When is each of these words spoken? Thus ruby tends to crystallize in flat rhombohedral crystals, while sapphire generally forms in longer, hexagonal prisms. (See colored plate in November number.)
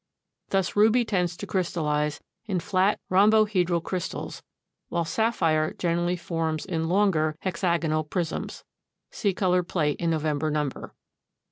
Thus 0.49 0.75
ruby 0.75 1.05
tends 1.05 1.37
to 1.37 1.45
crystallize 1.45 2.21
in 2.47 2.59
flat 2.59 2.99
rhombohedral 3.11 3.83
crystals, 3.83 4.41
while 4.89 5.05
sapphire 5.05 5.73
generally 5.75 6.15
forms 6.15 6.65
in 6.65 6.89
longer, 6.89 7.37
hexagonal 7.41 8.03
prisms. 8.03 8.63
(See 9.11 9.35
colored 9.35 9.67
plate 9.67 9.99
in 9.99 10.09
November 10.09 10.49
number.) 10.49 10.95